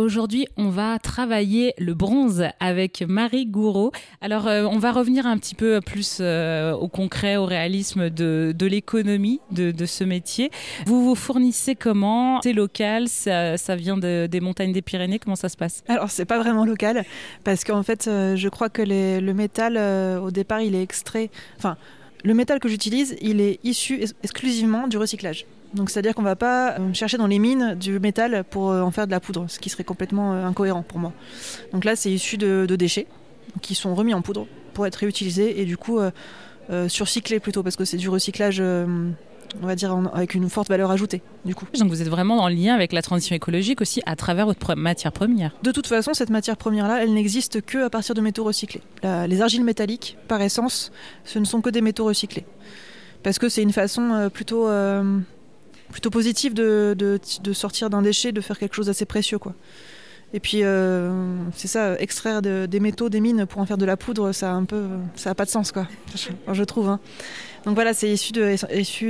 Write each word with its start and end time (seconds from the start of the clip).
Aujourd'hui, 0.00 0.46
on 0.56 0.70
va 0.70 0.98
travailler 0.98 1.74
le 1.76 1.92
bronze 1.92 2.44
avec 2.58 3.04
Marie 3.06 3.44
Gouraud. 3.44 3.92
Alors, 4.22 4.48
euh, 4.48 4.64
on 4.64 4.78
va 4.78 4.92
revenir 4.92 5.26
un 5.26 5.36
petit 5.36 5.54
peu 5.54 5.82
plus 5.82 6.20
euh, 6.22 6.72
au 6.72 6.88
concret, 6.88 7.36
au 7.36 7.44
réalisme 7.44 8.08
de, 8.08 8.54
l'économie 8.58 9.40
de, 9.50 9.84
ce 9.84 10.04
métier. 10.04 10.50
Vous 10.86 11.04
vous 11.04 11.14
fournissez 11.14 11.74
comment? 11.74 12.40
C'est 12.40 12.54
local 12.54 13.08
ça, 13.08 13.56
vient 13.76 13.98
de, 13.98 14.26
des 14.26 14.40
montagnes 14.40 14.72
des 14.72 14.80
Pyrénées 14.80 15.18
Comment 15.18 15.36
ça 15.36 15.50
se 15.50 15.58
passe? 15.58 15.84
Alors, 15.86 16.10
c'est 16.10 16.24
pas 16.24 16.38
vraiment 16.38 16.64
local 16.64 17.04
parce 17.44 17.62
qu'en 17.64 17.82
fait, 17.82 18.08
euh, 18.08 18.36
je 18.36 18.48
crois 18.48 18.70
que 18.70 18.80
le 18.80 19.32
métal, 19.34 19.76
au 20.18 20.30
départ, 20.30 20.62
il 20.62 20.74
est 20.74 20.82
extrait. 20.82 21.28
Enfin, 21.58 21.76
le 22.24 22.34
métal 22.34 22.60
que 22.60 22.68
j'utilise, 22.68 23.16
il 23.20 23.40
est 23.40 23.60
issu 23.64 24.04
exclusivement 24.22 24.88
du 24.88 24.98
recyclage. 24.98 25.46
Donc 25.74 25.90
c'est-à-dire 25.90 26.14
qu'on 26.14 26.22
ne 26.22 26.28
va 26.28 26.36
pas 26.36 26.72
euh, 26.72 26.92
chercher 26.92 27.16
dans 27.16 27.26
les 27.26 27.38
mines 27.38 27.76
du 27.76 28.00
métal 28.00 28.44
pour 28.48 28.70
euh, 28.70 28.82
en 28.82 28.90
faire 28.90 29.06
de 29.06 29.12
la 29.12 29.20
poudre, 29.20 29.46
ce 29.48 29.58
qui 29.60 29.68
serait 29.68 29.84
complètement 29.84 30.32
euh, 30.32 30.44
incohérent 30.44 30.82
pour 30.82 30.98
moi. 30.98 31.12
Donc 31.72 31.84
là, 31.84 31.94
c'est 31.96 32.10
issu 32.10 32.36
de, 32.36 32.66
déchets 32.66 33.06
qui 33.62 33.74
sont 33.74 33.94
remis 33.94 34.14
en 34.14 34.22
poudre 34.22 34.46
pour 34.74 34.86
être 34.86 34.96
réutilisés 34.96 35.60
et 35.60 35.64
du 35.64 35.76
coup 35.76 35.98
surcyclés 36.86 37.40
plutôt 37.40 37.64
parce 37.64 37.74
que 37.74 37.84
c'est 37.84 37.96
du 37.96 38.08
recyclage. 38.08 38.62
On 39.62 39.66
va 39.66 39.74
dire 39.74 39.94
en, 39.94 40.06
avec 40.06 40.34
une 40.34 40.48
forte 40.48 40.68
valeur 40.68 40.90
ajoutée 40.90 41.22
du 41.44 41.54
coup. 41.54 41.66
Donc 41.78 41.88
vous 41.88 42.02
êtes 42.02 42.08
vraiment 42.08 42.38
en 42.38 42.48
lien 42.48 42.74
avec 42.74 42.92
la 42.92 43.02
transition 43.02 43.34
écologique 43.34 43.80
aussi 43.80 44.02
à 44.06 44.16
travers 44.16 44.46
votre 44.46 44.74
matière 44.74 45.12
première. 45.12 45.52
De 45.62 45.72
toute 45.72 45.86
façon, 45.86 46.14
cette 46.14 46.30
matière 46.30 46.56
première 46.56 46.88
là, 46.88 47.02
elle 47.02 47.12
n'existe 47.14 47.60
que 47.62 47.84
à 47.84 47.90
partir 47.90 48.14
de 48.14 48.20
métaux 48.20 48.44
recyclés. 48.44 48.82
La, 49.02 49.26
les 49.26 49.40
argiles 49.42 49.64
métalliques, 49.64 50.16
par 50.28 50.40
essence, 50.40 50.92
ce 51.24 51.38
ne 51.38 51.44
sont 51.44 51.60
que 51.60 51.70
des 51.70 51.80
métaux 51.80 52.04
recyclés. 52.04 52.44
Parce 53.22 53.38
que 53.38 53.48
c'est 53.48 53.62
une 53.62 53.72
façon 53.72 54.12
euh, 54.12 54.28
plutôt 54.28 54.68
euh, 54.68 55.18
plutôt 55.90 56.10
positive 56.10 56.54
de, 56.54 56.94
de, 56.96 57.20
de 57.42 57.52
sortir 57.52 57.90
d'un 57.90 58.02
déchet, 58.02 58.32
de 58.32 58.40
faire 58.40 58.58
quelque 58.58 58.74
chose 58.74 58.86
d'assez 58.86 59.04
précieux. 59.04 59.38
Quoi. 59.38 59.54
Et 60.32 60.40
puis, 60.40 60.62
euh, 60.62 61.10
c'est 61.56 61.68
ça, 61.68 61.98
extraire 61.98 62.40
de, 62.40 62.66
des 62.66 62.78
métaux 62.78 63.08
des 63.08 63.20
mines 63.20 63.46
pour 63.46 63.60
en 63.60 63.66
faire 63.66 63.78
de 63.78 63.84
la 63.84 63.96
poudre, 63.96 64.32
ça 64.32 64.52
a 64.52 64.54
un 64.54 64.64
peu, 64.64 64.86
ça 65.16 65.30
a 65.30 65.34
pas 65.34 65.44
de 65.44 65.50
sens, 65.50 65.72
quoi, 65.72 65.88
je, 66.52 66.64
trouve. 66.64 66.88
Hein. 66.88 67.00
Donc 67.64 67.74
voilà, 67.74 67.94
c'est 67.94 68.10
issu, 68.10 68.32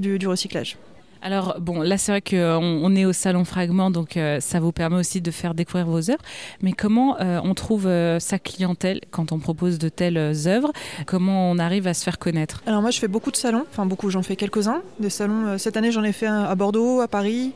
du 0.00 0.26
recyclage. 0.26 0.76
Alors 1.22 1.56
bon, 1.60 1.80
là 1.80 1.98
c'est 1.98 2.12
vrai 2.12 2.20
qu'on 2.20 2.36
on 2.62 2.94
est 2.94 3.04
au 3.04 3.12
salon 3.12 3.44
Fragment, 3.44 3.90
donc 3.90 4.16
euh, 4.16 4.40
ça 4.40 4.60
vous 4.60 4.72
permet 4.72 4.96
aussi 4.96 5.20
de 5.20 5.30
faire 5.30 5.54
découvrir 5.54 5.86
vos 5.86 6.10
œuvres. 6.10 6.22
Mais 6.62 6.72
comment 6.72 7.20
euh, 7.20 7.40
on 7.42 7.54
trouve 7.54 7.86
euh, 7.86 8.20
sa 8.20 8.38
clientèle 8.38 9.00
quand 9.10 9.32
on 9.32 9.38
propose 9.38 9.78
de 9.78 9.88
telles 9.88 10.18
œuvres? 10.46 10.72
Comment 11.06 11.50
on 11.50 11.58
arrive 11.58 11.86
à 11.86 11.94
se 11.94 12.04
faire 12.04 12.18
connaître? 12.18 12.62
Alors 12.66 12.82
moi 12.82 12.90
je 12.90 12.98
fais 12.98 13.08
beaucoup 13.08 13.30
de 13.30 13.36
salons, 13.36 13.64
enfin 13.70 13.86
beaucoup, 13.86 14.10
j'en 14.10 14.22
fais 14.22 14.36
quelques-uns. 14.36 14.82
Des 15.00 15.10
salons, 15.10 15.58
cette 15.58 15.76
année 15.76 15.92
j'en 15.92 16.04
ai 16.04 16.12
fait 16.12 16.26
un 16.26 16.44
à 16.44 16.54
Bordeaux, 16.54 17.00
à 17.00 17.08
Paris, 17.08 17.52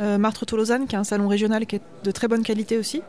euh, 0.00 0.18
Martre-Tolosane, 0.18 0.86
qui 0.86 0.94
est 0.94 0.98
un 0.98 1.04
salon 1.04 1.28
régional 1.28 1.64
qui 1.66 1.76
est 1.76 1.82
de 2.04 2.10
très 2.10 2.28
bonne 2.28 2.42
qualité 2.42 2.76
aussi. 2.76 3.02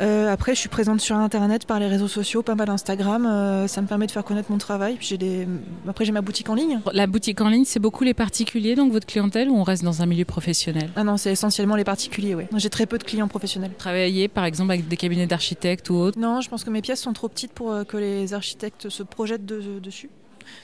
Euh, 0.00 0.32
après, 0.32 0.54
je 0.54 0.60
suis 0.60 0.68
présente 0.68 1.00
sur 1.00 1.16
Internet, 1.16 1.66
par 1.66 1.78
les 1.78 1.86
réseaux 1.86 2.08
sociaux, 2.08 2.42
pas 2.42 2.54
mal 2.54 2.70
Instagram. 2.70 3.26
Euh, 3.26 3.68
ça 3.68 3.82
me 3.82 3.86
permet 3.86 4.06
de 4.06 4.10
faire 4.10 4.24
connaître 4.24 4.50
mon 4.50 4.58
travail. 4.58 4.96
J'ai 5.00 5.18
des... 5.18 5.46
Après, 5.88 6.04
j'ai 6.04 6.12
ma 6.12 6.22
boutique 6.22 6.48
en 6.48 6.54
ligne. 6.54 6.80
La 6.92 7.06
boutique 7.06 7.40
en 7.40 7.48
ligne, 7.48 7.64
c'est 7.64 7.80
beaucoup 7.80 8.04
les 8.04 8.14
particuliers, 8.14 8.74
donc 8.74 8.92
votre 8.92 9.06
clientèle, 9.06 9.48
ou 9.48 9.56
on 9.56 9.62
reste 9.62 9.84
dans 9.84 10.02
un 10.02 10.06
milieu 10.06 10.24
professionnel? 10.24 10.90
Ah 10.96 11.04
non, 11.04 11.16
c'est 11.16 11.32
essentiellement 11.32 11.76
les 11.76 11.84
particuliers, 11.84 12.34
oui. 12.34 12.44
J'ai 12.56 12.70
très 12.70 12.86
peu 12.86 12.98
de 12.98 13.04
clients 13.04 13.28
professionnels. 13.28 13.72
Travailler, 13.78 14.28
par 14.28 14.44
exemple, 14.44 14.72
avec 14.72 14.88
des 14.88 14.96
cabinets 14.96 15.26
d'architectes 15.26 15.90
ou 15.90 15.94
autres? 15.94 16.18
Non, 16.18 16.40
je 16.40 16.48
pense 16.48 16.64
que 16.64 16.70
mes 16.70 16.82
pièces 16.82 17.00
sont 17.00 17.12
trop 17.12 17.28
petites 17.28 17.52
pour 17.52 17.74
que 17.86 17.96
les 17.96 18.34
architectes 18.34 18.88
se 18.88 19.02
projettent 19.02 19.46
de, 19.46 19.78
dessus. 19.78 20.10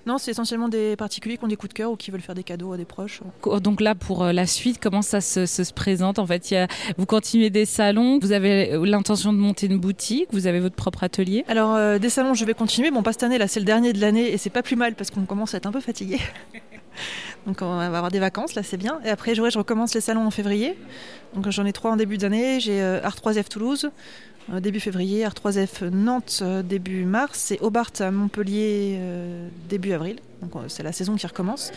Non, 0.07 0.19
c'est 0.19 0.31
essentiellement 0.31 0.69
des 0.69 0.97
particuliers 0.97 1.37
qui 1.37 1.45
ont 1.45 1.49
des 1.49 1.57
coups 1.57 1.71
de 1.71 1.75
cœur 1.75 1.91
ou 1.91 1.97
qui 1.97 2.11
veulent 2.11 2.21
faire 2.21 2.35
des 2.35 2.43
cadeaux 2.43 2.73
à 2.73 2.77
des 2.77 2.85
proches. 2.85 3.21
Donc 3.63 3.81
là, 3.81 3.95
pour 3.95 4.25
la 4.25 4.47
suite, 4.47 4.79
comment 4.81 5.03
ça 5.03 5.21
se, 5.21 5.47
se, 5.47 5.65
se 5.65 5.73
présente 5.73 6.19
En 6.19 6.27
fait, 6.27 6.51
y 6.51 6.57
a, 6.57 6.69
vous 6.97 7.07
continuez 7.07 7.51
des 7.51 7.65
salons, 7.65 8.19
vous 8.19 8.33
avez 8.33 8.79
l'intention 8.85 9.33
de 9.33 9.39
monter 9.39 9.67
une 9.67 9.79
boutique, 9.79 10.29
vous 10.33 10.47
avez 10.47 10.61
votre 10.61 10.77
propre 10.77 11.05
atelier? 11.05 11.45
Alors, 11.49 11.75
euh, 11.75 11.99
des 11.99 12.11
salons, 12.11 12.35
je 12.35 12.45
vais 12.45 12.55
continuer. 12.55 12.91
Bon, 12.91 13.03
pas 13.03 13.13
cette 13.13 13.23
année, 13.23 13.39
là, 13.39 13.49
c'est 13.49 13.61
le 13.61 13.67
dernier 13.67 13.93
de 13.93 14.01
l'année 14.01 14.33
et 14.33 14.39
c'est 14.39 14.51
pas 14.51 14.63
plus 14.63 14.77
mal 14.77 14.95
parce 14.95 15.11
qu'on 15.11 15.25
commence 15.25 15.55
à 15.55 15.59
être 15.59 15.67
un 15.67 15.73
peu 15.73 15.81
fatigué. 15.81 16.19
Donc 17.47 17.63
on 17.63 17.77
va 17.77 17.87
avoir 17.87 18.11
des 18.11 18.19
vacances, 18.19 18.55
là 18.55 18.63
c'est 18.63 18.77
bien. 18.77 19.01
Et 19.05 19.09
après, 19.09 19.35
je 19.35 19.41
recommence 19.41 19.95
les 19.95 20.01
salons 20.01 20.27
en 20.27 20.31
février. 20.31 20.77
Donc 21.35 21.49
j'en 21.51 21.65
ai 21.65 21.73
trois 21.73 21.91
en 21.91 21.97
début 21.97 22.19
d'année. 22.19 22.61
J'ai 22.61 22.83
euh, 22.83 23.01
Art 23.03 23.17
3F 23.17 23.49
Toulouse, 23.49 23.91
euh, 24.53 24.61
début 24.61 24.81
février, 24.81 25.25
Art 25.25 25.35
3F 25.35 25.89
Nantes, 25.89 26.41
euh, 26.43 26.63
début 26.63 27.05
mars, 27.05 27.51
et 27.51 27.59
Hobart 27.61 27.93
à 28.01 28.11
Montpellier, 28.11 28.97
euh, 28.99 29.49
début 29.69 29.93
avril. 29.93 30.17
Donc 30.43 30.53
c'est 30.69 30.83
la 30.83 30.93
saison 30.93 31.17
qui 31.17 31.27
recommence. 31.27 31.73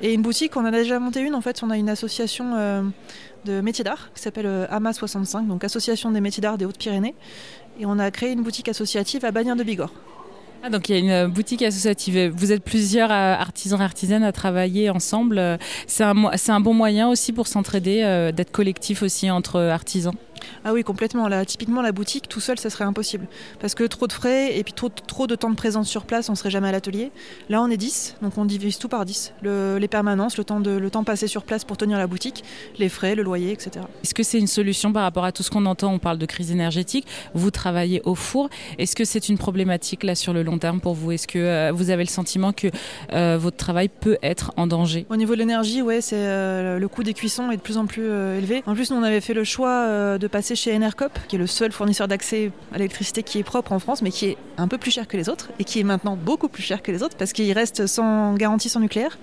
Et 0.00 0.14
une 0.14 0.22
boutique, 0.22 0.56
on 0.56 0.60
en 0.60 0.66
a 0.66 0.70
déjà 0.70 0.98
monté 0.98 1.20
une, 1.20 1.34
en 1.34 1.40
fait, 1.40 1.62
on 1.62 1.70
a 1.70 1.76
une 1.76 1.88
association 1.90 2.54
euh, 2.56 2.82
de 3.44 3.60
métiers 3.60 3.84
d'art 3.84 4.10
qui 4.14 4.22
s'appelle 4.22 4.46
euh, 4.46 4.66
AMA 4.70 4.92
65, 4.92 5.46
donc 5.46 5.64
Association 5.64 6.10
des 6.10 6.20
métiers 6.20 6.40
d'art 6.40 6.58
des 6.58 6.64
Hautes-Pyrénées. 6.64 7.14
Et 7.78 7.86
on 7.86 7.98
a 7.98 8.10
créé 8.10 8.32
une 8.32 8.42
boutique 8.42 8.68
associative 8.68 9.24
à 9.24 9.30
Bagnères 9.32 9.56
de 9.56 9.62
Bigorre. 9.62 9.92
Ah, 10.66 10.68
donc 10.68 10.88
il 10.88 10.96
y 10.96 11.12
a 11.12 11.22
une 11.22 11.30
boutique 11.30 11.62
associative. 11.62 12.32
Vous 12.34 12.50
êtes 12.50 12.64
plusieurs 12.64 13.12
artisans 13.12 13.80
et 13.80 13.84
artisanes 13.84 14.24
à 14.24 14.32
travailler 14.32 14.90
ensemble. 14.90 15.40
C'est 15.86 16.02
un, 16.02 16.60
bon 16.60 16.74
moyen 16.74 17.08
aussi 17.08 17.32
pour 17.32 17.46
s'entraider, 17.46 18.02
euh, 18.02 18.32
d'être 18.32 18.50
collectif 18.50 19.04
aussi 19.04 19.30
entre 19.30 19.60
artisans? 19.60 20.14
Ah 20.64 20.72
oui, 20.72 20.82
complètement. 20.84 21.28
Là, 21.28 21.44
typiquement, 21.44 21.82
la 21.82 21.92
boutique, 21.92 22.28
tout 22.28 22.40
seul, 22.40 22.58
ça 22.58 22.70
serait 22.70 22.84
impossible. 22.84 23.26
Parce 23.60 23.74
que 23.74 23.84
trop 23.84 24.06
de 24.06 24.12
frais 24.12 24.56
et 24.56 24.64
puis 24.64 24.72
trop, 24.72 24.88
trop 24.88 25.26
de 25.26 25.34
temps 25.34 25.50
de 25.50 25.56
présence 25.56 25.88
sur 25.88 26.04
place, 26.04 26.28
on 26.28 26.34
serait 26.34 26.50
jamais 26.50 26.68
à 26.68 26.72
l'atelier. 26.72 27.10
Là, 27.48 27.62
on 27.62 27.68
est 27.68 27.76
10, 27.76 28.16
donc 28.22 28.36
on 28.38 28.44
divise 28.44 28.78
tout 28.78 28.88
par 28.88 29.04
10. 29.04 29.32
Le, 29.42 29.78
les 29.78 29.88
permanences, 29.88 30.36
le 30.38 30.44
temps, 30.44 30.60
de, 30.60 30.70
le 30.70 30.90
temps 30.90 31.04
passé 31.04 31.26
sur 31.26 31.44
place 31.44 31.64
pour 31.64 31.76
tenir 31.76 31.98
la 31.98 32.06
boutique, 32.06 32.44
les 32.78 32.88
frais, 32.88 33.14
le 33.14 33.22
loyer, 33.22 33.52
etc. 33.52 33.84
Est-ce 34.02 34.14
que 34.14 34.22
c'est 34.22 34.38
une 34.38 34.46
solution 34.46 34.92
par 34.92 35.02
rapport 35.02 35.24
à 35.24 35.32
tout 35.32 35.42
ce 35.42 35.50
qu'on 35.50 35.66
entend? 35.66 35.92
On 35.92 35.98
parle 35.98 36.18
de 36.18 36.26
crise 36.26 36.50
énergétique. 36.50 37.06
Vous 37.34 37.50
travaillez 37.50 38.02
au 38.04 38.14
four. 38.14 38.48
Est-ce 38.78 38.96
que 38.96 39.04
c'est 39.04 39.28
une 39.28 39.38
problématique 39.38 40.02
là 40.02 40.14
sur 40.14 40.32
le 40.32 40.42
long 40.42 40.58
terme 40.58 40.80
pour 40.80 40.94
vous? 40.94 41.12
Est-ce 41.12 41.26
que 41.26 41.38
euh, 41.38 41.72
vous 41.72 41.90
avez 41.90 42.04
le 42.04 42.08
sentiment 42.10 42.52
que 42.52 42.68
euh, 43.12 43.38
votre 43.38 43.56
travail 43.56 43.88
peut 43.88 44.18
être 44.22 44.52
en 44.56 44.66
danger? 44.66 45.06
Au 45.10 45.16
niveau 45.16 45.34
de 45.34 45.38
l'énergie, 45.38 45.82
ouais, 45.82 46.00
c'est 46.00 46.16
euh, 46.16 46.78
le 46.78 46.88
coût 46.88 47.02
des 47.02 47.14
cuissons 47.14 47.50
est 47.50 47.56
de 47.56 47.62
plus 47.62 47.78
en 47.78 47.86
plus 47.86 48.06
euh, 48.06 48.38
élevé. 48.38 48.62
En 48.66 48.74
plus, 48.74 48.90
nous, 48.90 48.96
on 48.96 49.02
avait 49.02 49.20
fait 49.20 49.34
le 49.34 49.44
choix 49.44 50.18
de 50.18 50.26
passer 50.36 50.54
chez 50.54 50.76
Enercop, 50.76 51.18
qui 51.28 51.36
est 51.36 51.38
le 51.38 51.46
seul 51.46 51.72
fournisseur 51.72 52.08
d'accès 52.08 52.50
à 52.70 52.76
l'électricité 52.76 53.22
qui 53.22 53.38
est 53.38 53.42
propre 53.42 53.72
en 53.72 53.78
France, 53.78 54.02
mais 54.02 54.10
qui 54.10 54.26
est 54.26 54.36
un 54.58 54.68
peu 54.68 54.76
plus 54.76 54.90
cher 54.90 55.08
que 55.08 55.16
les 55.16 55.30
autres, 55.30 55.48
et 55.58 55.64
qui 55.64 55.80
est 55.80 55.82
maintenant 55.82 56.14
beaucoup 56.14 56.48
plus 56.48 56.62
cher 56.62 56.82
que 56.82 56.92
les 56.92 57.02
autres, 57.02 57.16
parce 57.16 57.32
qu'il 57.32 57.50
reste 57.52 57.86
sans 57.86 58.34
garantie 58.34 58.68
sans 58.68 58.80
nucléaire. 58.80 59.16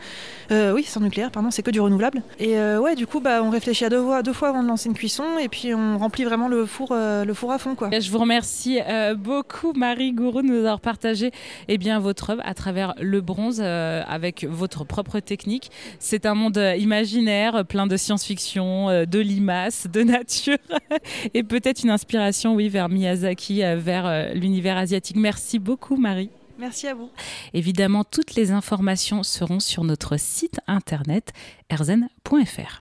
Euh, 0.52 0.73
oui, 0.73 0.84
sans 0.84 1.02
nucléaire, 1.02 1.29
pardon, 1.29 1.52
c'est 1.52 1.62
que 1.62 1.69
du 1.69 1.79
renouvelable. 1.79 2.23
Et 2.40 2.57
euh, 2.57 2.79
ouais, 2.79 2.96
du 2.96 3.06
coup, 3.06 3.19
bah, 3.19 3.44
on 3.44 3.52
réfléchit 3.52 3.85
à 3.85 3.90
deux 3.90 4.02
fois, 4.02 4.23
deux 4.23 4.34
fois 4.34 4.50
avant 4.50 4.63
de 4.63 4.68
lancer 4.68 4.90
une 4.90 4.96
cuisson, 4.96 5.38
et 5.40 5.50
puis 5.50 5.75
on 5.75 6.00
remplit 6.00 6.23
vraiment 6.23 6.47
le 6.47 6.66
four, 6.66 6.90
euh, 6.91 7.25
le 7.25 7.34
four 7.35 7.52
à 7.52 7.59
fond. 7.59 7.75
Quoi. 7.75 7.91
Je 7.91 8.09
vous 8.09 8.18
remercie 8.18 8.79
beaucoup, 9.16 9.73
Marie 9.73 10.13
Gourou, 10.13 10.41
de 10.41 10.47
nous 10.47 10.57
avoir 10.57 10.79
partagé 10.79 11.29
eh 11.68 11.78
bien, 11.78 12.00
votre 12.00 12.31
œuvre 12.31 12.41
à 12.44 12.56
travers 12.56 12.96
le 13.00 13.22
bronze, 13.22 13.62
avec 13.62 14.46
votre 14.46 14.84
propre 14.84 15.19
technique. 15.19 15.69
C'est 16.00 16.25
un 16.25 16.34
monde 16.34 16.57
imaginaire, 16.79 17.66
plein 17.66 17.85
de 17.85 17.97
science-fiction, 17.97 19.06
de 19.06 19.19
limaces, 19.19 19.88
de 19.91 20.02
nature, 20.02 20.57
et 21.33 21.43
peut-être 21.43 21.83
une 21.83 21.89
inspiration, 21.89 22.55
oui, 22.55 22.69
vers 22.69 22.89
Miyazaki, 22.89 23.63
euh, 23.63 23.77
vers 23.77 24.05
euh, 24.05 24.33
l'univers 24.33 24.77
asiatique. 24.77 25.17
Merci 25.17 25.59
beaucoup, 25.59 25.95
Marie. 25.95 26.29
Merci 26.59 26.87
à 26.87 26.93
vous. 26.93 27.09
Évidemment, 27.53 28.03
toutes 28.03 28.35
les 28.35 28.51
informations 28.51 29.23
seront 29.23 29.59
sur 29.59 29.83
notre 29.83 30.17
site 30.17 30.59
internet 30.67 31.33
erzen.fr. 31.69 32.71